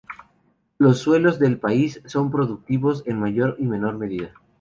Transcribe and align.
Los 0.79 0.97
suelos 0.97 1.37
del 1.37 1.59
país 1.59 2.01
son 2.05 2.31
productivos 2.31 3.03
en 3.05 3.19
mayor 3.19 3.55
y 3.59 3.65
menor 3.67 3.99
medida. 3.99 4.33